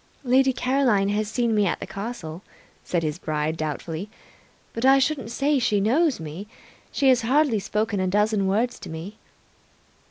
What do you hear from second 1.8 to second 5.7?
castle," said his bride doubtfully, "but I shouldn't say